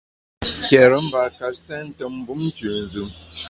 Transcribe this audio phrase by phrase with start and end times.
[0.67, 3.09] Ke’re mbâ ka sente mbum nkünzùm.